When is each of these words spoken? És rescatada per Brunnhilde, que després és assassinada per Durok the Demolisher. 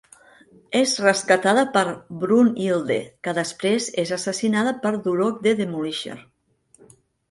És 0.79 0.93
rescatada 1.03 1.65
per 1.75 1.83
Brunnhilde, 2.25 2.99
que 3.29 3.37
després 3.43 3.93
és 4.07 4.17
assassinada 4.21 4.77
per 4.85 4.97
Durok 5.09 5.49
the 5.49 5.59
Demolisher. 5.65 6.23